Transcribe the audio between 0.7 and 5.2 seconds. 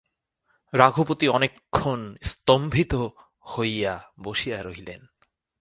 রঘুপতি অনেক ক্ষণ স্তম্ভিত ইহায়া বসিয়া রহিলেন।